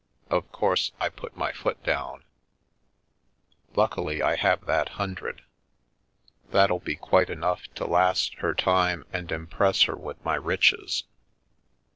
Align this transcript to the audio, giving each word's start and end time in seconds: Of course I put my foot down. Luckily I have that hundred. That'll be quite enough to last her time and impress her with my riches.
Of 0.31 0.51
course 0.51 0.93
I 0.99 1.09
put 1.09 1.37
my 1.37 1.51
foot 1.51 1.83
down. 1.83 2.23
Luckily 3.75 4.19
I 4.23 4.35
have 4.35 4.65
that 4.65 4.89
hundred. 4.97 5.43
That'll 6.49 6.79
be 6.79 6.95
quite 6.95 7.29
enough 7.29 7.67
to 7.75 7.85
last 7.85 8.33
her 8.39 8.55
time 8.55 9.05
and 9.13 9.31
impress 9.31 9.83
her 9.83 9.95
with 9.95 10.25
my 10.25 10.37
riches. 10.37 11.03